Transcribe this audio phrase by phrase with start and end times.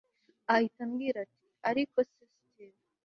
[0.53, 2.79] ahita ambwira ati ariko se steve